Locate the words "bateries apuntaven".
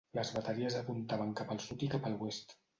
0.37-1.37